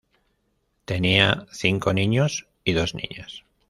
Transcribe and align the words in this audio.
Tenían 0.85 1.45
cinco 1.51 1.93
niños 1.93 2.47
y 2.63 2.71
dos 2.73 2.95
niñas. 2.95 3.45